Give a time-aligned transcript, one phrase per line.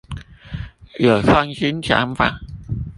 [0.97, 2.39] 有創新想法